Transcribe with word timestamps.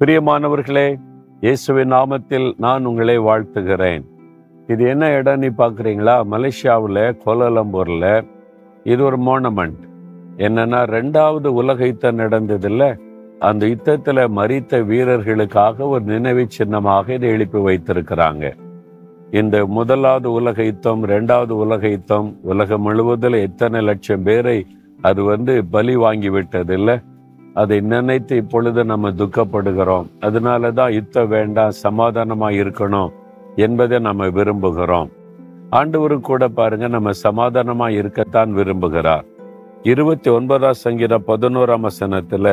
பிரியமானவர்களே 0.00 0.88
இயேசுவின் 1.40 1.90
நாமத்தில் 1.92 2.48
நான் 2.56 2.84
உங்களை 2.84 3.14
வாழ்த்துகிறேன். 3.18 4.02
இது 4.66 4.88
என்ன 4.88 5.04
இடம் 5.12 5.38
நீ 5.38 5.48
பார்க்குறீங்களா? 5.60 6.16
மலேசியாவில் 6.32 7.00
கோலாலம்பூரில். 7.24 8.24
இது 8.82 9.04
ஒரு 9.04 9.18
மோனமெண்ட் 9.28 9.80
என்னன்னா 10.36 10.80
ரெண்டாவது 10.96 11.46
உலக 11.46 11.86
யுத்தம் 11.86 12.18
நடந்ததில்ல 12.18 12.90
அந்த 13.38 13.66
யுத்தத்தில் 13.66 14.22
மறித்த 14.38 14.82
வீரர்களுக்காக 14.90 15.88
ஒரு 15.88 16.04
நினைவு 16.04 16.46
சின்னமாக 16.48 17.12
இதை 17.14 17.30
எழுப்பி 17.30 17.58
வைத்திருக்கிறாங்க. 17.58 18.52
இந்த 19.30 19.66
முதலாவது 19.66 20.32
உலக 20.32 20.62
யுத்தம் 20.62 21.04
ரெண்டாவது 21.14 21.50
உலக 21.50 21.88
யுத்தம் 21.88 22.38
உலகம் 22.42 22.86
முழுவதில் 22.88 23.42
எத்தனை 23.48 23.80
லட்சம் 23.80 24.22
பேரை 24.22 24.58
அது 25.02 25.22
வந்து 25.24 25.64
பலி 25.64 25.96
வாங்கி 25.96 26.30
விட்டது 26.30 26.74
இல்லை 26.74 26.98
அதை 27.56 27.76
நினைத்து 27.92 28.36
இப்பொழுது 28.36 28.80
நம்ம 28.84 29.10
துக்கப்படுகிறோம். 29.10 30.06
அதனால 30.20 30.70
தான் 30.70 30.92
யுத்தம் 30.92 31.28
வேண்டாம் 31.28 31.78
சமாதானமா 31.82 32.48
இருக்கணும் 32.62 33.12
என்பதை 33.66 33.98
நம்ம 33.98 34.26
விரும்புகிறோம். 34.38 35.10
ஆண்டவரு 35.70 36.16
கூட 36.20 36.48
பாருங்க 36.48 36.88
நம்ம 36.88 37.10
சமாதானமா 37.22 37.86
இருக்கத்தான் 38.00 38.50
விரும்புகிறார். 38.54 39.24
இருபத்தி 39.82 40.28
ஒன்பதாம் 40.30 40.82
சங்கீத 40.84 41.14
பதினோராம் 41.26 41.86
வசனத்துல 41.88 42.46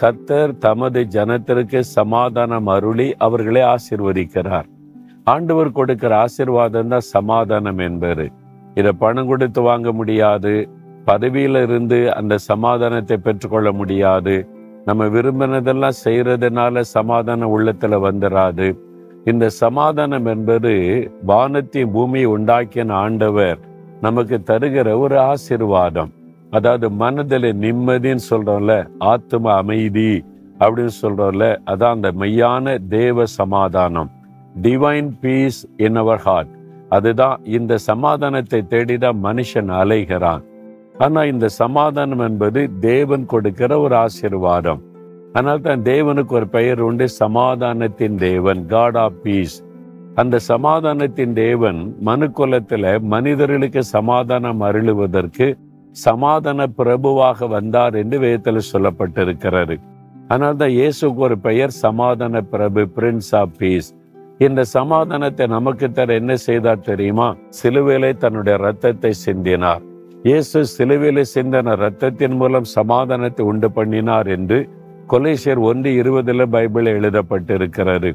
கத்தர் 0.00 0.52
தமது 0.58 1.00
ஜனத்திற்கு 1.16 1.80
சமாதானம் 1.96 2.66
அருளி 2.66 3.08
அவர்களை 3.26 3.62
ஆசிர்வதிக்கிறார். 3.74 4.68
ஆண்டவர் 5.24 5.76
கொடுக்கிற 5.78 6.12
ஆசிர்வாதம் 6.24 6.92
தான் 6.94 7.08
சமாதானம் 7.16 7.80
என்பது. 7.88 8.24
இதை 8.74 8.92
பணம் 8.92 9.26
கொடுத்து 9.26 9.60
வாங்க 9.62 9.88
முடியாது. 9.92 10.54
பதவியில 11.06 11.62
இருந்து 11.62 11.98
அந்த 12.14 12.34
சமாதானத்தை 12.50 13.16
பெற்றுக்கொள்ள 13.16 13.68
முடியாது. 13.72 14.34
நம்ம 14.84 15.04
விரும்பினதெல்லாம் 15.06 15.98
செய்யறதுனால 16.04 16.80
சமாதானம் 16.96 17.52
உள்ளத்துல 17.56 17.98
வந்துடாது 18.06 18.68
இந்த 19.24 19.48
சமாதானம் 19.48 20.26
என்பது 20.26 20.72
வானத்தையும் 21.24 21.92
பூமியை 21.92 22.28
உண்டாக்கின 22.36 22.92
ஆண்டவர் 22.92 23.58
நமக்கு 24.00 24.36
தருகிற 24.50 24.88
ஒரு 24.98 25.16
ஆசிர்வாதம். 25.32 26.12
அதாவது 26.50 26.86
மனதில் 27.02 27.48
நிம்மதின்னு 27.64 28.24
சொல்றோம்ல 28.30 28.72
ஆத்ம 29.10 29.52
அமைதி 29.52 30.12
அப்படின்னு 30.60 30.94
சொல்றோம்ல 31.02 31.46
அதான் 31.70 31.96
அந்த 31.96 32.10
மெய்யான 32.20 32.74
தேவ 32.88 33.26
சமாதானம். 33.40 34.10
Divine 34.62 35.10
peace 35.20 35.60
in 35.76 35.96
our 35.96 36.22
heart 36.26 36.52
அதுதான் 36.88 37.38
இந்த 37.58 37.78
சமாதானத்தை 37.90 38.60
தேடிதான் 38.70 39.20
மனுஷன் 39.28 39.70
அலைகிறான். 39.80 40.42
ஆனால் 40.94 41.26
இந்த 41.26 41.48
சமாதானம் 41.48 42.18
என்பது 42.18 42.70
தேவன் 42.80 43.26
கொடுக்கிற 43.26 43.80
ஒரு 43.80 43.96
ஆசீர்வாதம். 43.96 44.82
அதனால் 45.32 45.60
தான் 45.60 45.82
தேவனுக்கு 45.82 46.30
ஒரு 46.30 46.48
பெயர் 46.48 46.80
உண்டு 46.80 47.08
சமாதானத்தின் 47.08 48.16
தேவன் 48.16 48.66
காட் 48.66 48.96
ஆஃப் 48.96 49.20
பீஸ் 49.22 49.64
அந்த 50.14 50.38
சமாதானத்தின் 50.48 51.32
தேவன் 51.32 51.96
மனு 52.00 52.30
குலத்தில் 52.30 53.00
மனிதர்களுக்கு 53.00 53.82
சமாதானம் 53.82 54.60
அருளுவதற்கு 54.60 55.56
சமாதான 55.92 56.66
பிரபுவாக 56.78 57.48
வந்தார் 57.48 57.94
என்று 57.94 58.18
வேதத்தில் 58.18 58.70
சொல்லப்பட்டிருக்கிறாரு 58.72 59.76
அதனால் 60.28 60.56
தான் 60.56 60.68
இயேசுக்கு 60.68 61.16
ஒரு 61.16 61.38
பெயர் 61.38 61.70
சமாதான 61.70 62.40
பிரபு 62.40 62.82
பிரின்ஸ் 62.96 63.34
ஆஃப் 63.34 63.56
பீஸ் 63.58 63.94
இந்த 64.38 64.64
சமாதானத்தை 64.64 65.46
நமக்கு 65.46 65.92
தர 65.92 66.14
என்ன 66.14 66.36
செய்தார் 66.36 66.80
தெரியுமா? 66.80 67.36
சிலுவையிலே 67.62 68.16
தன்னுடைய 68.16 68.58
ரத்தத்தை 68.58 69.12
சிந்தினார். 69.26 69.82
இயேசு 70.26 70.58
சிலுவையில் 70.72 71.30
சிந்தன 71.32 71.72
ரத்தத்தின் 71.82 72.36
மூலம் 72.40 72.66
சமாதானத்தை 72.74 73.42
உண்டு 73.50 73.68
பண்ணினார் 73.76 74.28
என்று 74.34 74.58
கொலேசியர் 75.12 75.60
ஒன்று 75.68 75.90
இருபதுல 76.00 76.44
பைபிள் 76.54 76.90
எழுதப்பட்டிருக்கிறது. 76.98 78.10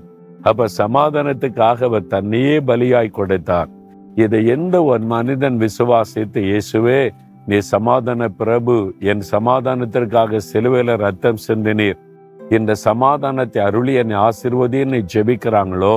அப்ப 0.49 0.67
சமாதானத்துக்காக 0.77 1.85
அவர் 1.89 2.07
தன்னையே 2.13 2.55
பலியாய் 2.69 3.11
கொடுத்தார். 3.19 3.69
இதை 4.23 4.41
எந்த 4.55 4.75
ஒரு 4.91 5.03
மனிதன் 5.13 5.57
விசுவாசித்து 5.65 6.41
இயேசுவே 6.51 7.01
நீ 7.49 7.57
சமாதான 7.73 8.29
பிரபு 8.41 8.77
என் 9.11 9.27
சமாதானத்திற்காக 9.33 10.39
சிலுவையில 10.51 10.97
ரத்தம் 11.05 11.43
சிந்தினீர். 11.47 12.01
இந்த 12.57 12.73
சமாதானத்தை 12.87 13.61
அருளி 13.69 13.93
என்னை 14.01 14.17
ஆசிர்வதின்னு 14.27 14.99
ஜெபிக்கிறாங்களோ 15.13 15.95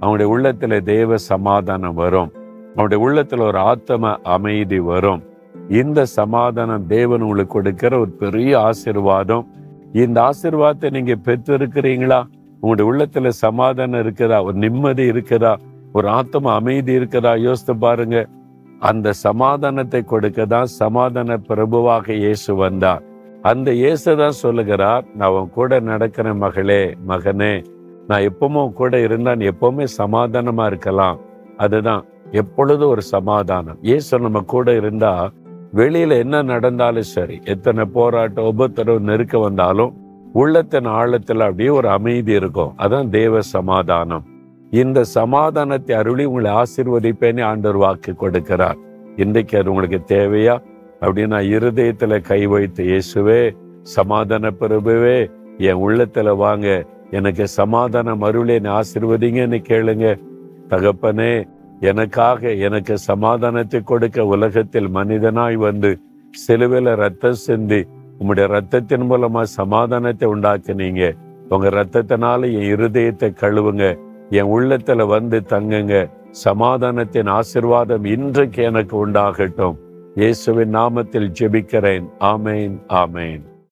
அவனுடைய 0.00 0.28
உள்ளத்துல 0.34 0.80
தேவ 0.94 1.16
சமாதானம் 1.32 2.00
வரும். 2.04 2.32
அவனுடைய 2.74 3.00
உள்ளத்துல 3.06 3.44
ஒரு 3.50 3.60
ஆத்தம 3.72 4.14
அமைதி 4.36 4.80
வரும். 4.94 5.22
இந்த 5.70 6.06
சமாதானம் 6.06 6.86
தேவன் 6.86 7.22
உங்களுக்கு 7.22 7.52
கொடுக்கிற 7.52 7.98
ஒரு 7.98 8.10
பெரிய 8.10 8.58
ஆசிர்வாதம். 8.58 9.44
இந்த 9.92 10.30
ஆசிர்வாதத்தை 10.30 10.90
நீங்க 10.90 11.14
பெற்றிருக்கிறீங்களா? 11.26 12.20
உங்களுடைய 12.60 12.86
உள்ளத்துல 12.90 13.28
சமாதானம் 13.28 14.00
இருக்குதா? 14.04 14.44
ஒரு 14.44 14.56
நிம்மதி 14.56 15.12
இருக்குதா? 15.12 15.56
ஒரு 15.92 16.08
ஆத்ம 16.08 16.52
அமைதி 16.52 16.92
இருக்குதா? 16.98 17.36
யோசித்து 17.36 17.76
பாருங்க. 17.76 18.26
அந்த 18.80 19.12
சமாதானத்தை 19.12 20.04
கொடுக்க 20.04 20.46
தான் 20.46 20.66
சமாதான 20.66 21.36
பிரபுவாக 21.36 22.12
இயேசு 22.12 22.54
வந்தார். 22.54 23.02
அந்த 23.42 23.72
இயேசு 23.72 24.16
தான் 24.16 24.30
சொல்லுகிறார் 24.30 25.04
நான் 25.14 25.30
உன் 25.30 25.50
கூட 25.50 25.80
நடக்கிற 25.80 26.34
மகளே 26.34 26.94
மகனே 27.08 27.62
நான் 28.08 28.20
எப்பவும் 28.20 28.72
கூட 28.72 29.00
இருந்தா 29.00 29.34
நீ 29.34 29.46
எப்பவுமே 29.46 29.86
சமாதானமா 29.98 30.66
இருக்கலாம். 30.66 31.18
அதுதான் 31.56 32.04
எப்பொழுதும் 32.30 32.88
ஒரு 32.88 33.02
சமாதானம். 33.02 33.78
இயேசு 33.80 34.18
நம்ம 34.18 34.40
கூட 34.40 34.74
இருந்தா 34.74 35.30
வெளியில 35.74 36.18
என்ன 36.18 36.42
நடந்தாலும் 36.42 37.02
சரி 37.02 37.40
எத்தனை 37.44 37.84
போராட்டம் 37.84 38.44
உபத்திரம் 38.44 38.98
நெருக்க 38.98 39.38
வந்தாலும் 39.38 39.92
உள்ளத்தின் 40.32 40.86
ஆழத்துல 40.86 41.38
அப்படியே 41.38 41.68
ஒரு 41.68 41.88
அமைதி 41.88 42.32
இருக்கும். 42.32 42.74
அதான் 42.78 43.08
தேவ 43.08 43.40
சமாதானம். 43.40 44.24
இந்த 44.70 45.04
சமாதானத்தை 45.04 45.96
அருளி 45.96 46.24
உங்களை 46.24 46.50
ஆசிர்வதிப்பேன்னு 46.52 47.42
ஆண்டவர் 47.42 47.76
வாக்கு 47.76 48.14
கொடுக்கிறார். 48.20 48.74
இன்றைக்கு 49.16 49.58
அது 49.58 49.70
உங்களுக்கு 49.70 50.16
தேவையா? 50.16 50.62
அப்படின்னா 51.00 51.38
இருதயத்துல 51.56 52.20
கை 52.20 52.46
வைத்து 52.46 52.84
இயேசுவே 52.84 53.56
சமாதான 53.82 54.50
பிரபுவே 54.60 55.30
என் 55.58 55.76
உள்ளத்துல 55.76 56.36
வாங்க. 56.36 56.84
எனக்கு 57.10 57.48
சமாதானம் 57.48 58.22
அருளே 58.22 58.58
ஆசிர்வதிங்கன்னு 58.58 59.64
கேளுங்க. 59.68 60.20
தகப்பனே 60.68 61.44
எனக்காக 61.82 62.50
எனக்கு 62.66 62.98
சமாதானத்தை 62.98 63.80
கொடுக்க 63.80 64.26
உலகத்தில் 64.26 64.88
மனிதனாய் 64.88 65.54
வந்து 65.54 65.90
சிலுவையில 66.34 66.94
ரத்தம் 66.94 67.40
சிந்தி 67.46 67.80
உங்களுடைய 68.18 68.46
ரத்தத்தின் 68.56 69.06
மூலமா 69.10 69.42
சமாதானத்தை 69.42 70.28
உண்டாக்குனீங்க 70.28 71.04
உங்க 71.48 71.68
ரத்தத்தினால 71.68 72.40
என் 72.58 72.68
இருதயத்தை 72.74 73.28
கழுவுங்க. 73.40 73.84
என் 74.30 74.50
உள்ளத்துல 74.56 75.06
வந்து 75.06 75.38
தங்குங்க. 75.48 75.96
சமாதானத்தின் 76.44 77.30
ஆசிர்வாதம் 77.38 78.04
இன்றைக்கு 78.04 78.62
எனக்கு 78.62 78.94
உண்டாகட்டும். 79.06 79.76
இயேசுவின் 80.14 80.74
நாமத்தில் 80.74 81.32
ஜெபிக்கிறேன். 81.40 82.06
ஆமேன் 82.20 82.76
ஆமேன். 83.02 83.42